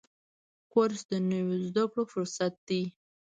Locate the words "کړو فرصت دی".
1.91-2.83